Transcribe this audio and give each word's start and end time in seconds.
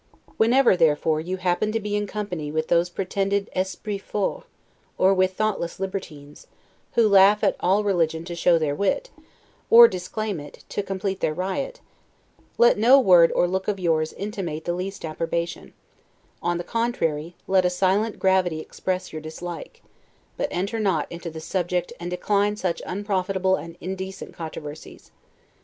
Whenever, 0.37 0.75
therefore, 0.75 1.19
you 1.19 1.37
happen 1.37 1.71
to 1.71 1.79
be 1.79 1.95
in 1.95 2.07
company 2.07 2.51
with 2.51 2.69
those 2.69 2.89
pretended 2.89 3.51
'Esprits 3.55 4.01
forts', 4.03 4.47
or 4.97 5.13
with 5.13 5.33
thoughtless 5.35 5.79
libertines, 5.79 6.47
who 6.93 7.07
laugh 7.07 7.43
at 7.43 7.55
all 7.59 7.83
religion 7.83 8.25
to 8.25 8.33
show 8.33 8.57
their 8.57 8.73
wit, 8.73 9.11
or 9.69 9.87
disclaim 9.87 10.39
it, 10.39 10.63
to 10.69 10.81
complete 10.81 11.19
their 11.19 11.35
riot, 11.35 11.81
let 12.57 12.79
no 12.79 12.99
word 12.99 13.31
or 13.35 13.47
look 13.47 13.67
of 13.67 13.79
yours 13.79 14.11
intimate 14.13 14.65
the 14.65 14.73
least 14.73 15.05
approbation; 15.05 15.71
on 16.41 16.57
the 16.57 16.63
contrary, 16.63 17.35
let 17.45 17.63
a 17.63 17.69
silent 17.69 18.17
gravity 18.17 18.59
express 18.59 19.13
your 19.13 19.21
dislike: 19.21 19.83
but 20.35 20.49
enter 20.49 20.79
not 20.79 21.05
into 21.11 21.29
the 21.29 21.39
subject 21.39 21.93
and 21.99 22.09
decline 22.09 22.55
such 22.55 22.81
unprofitable 22.87 23.55
and 23.55 23.77
indecent 23.79 24.33
controversies. 24.33 25.11